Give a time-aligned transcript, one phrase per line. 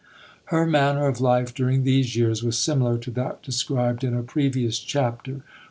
[0.45, 4.79] Her manner of life during these years was similar to that described in a previous
[4.79, 5.43] chapter.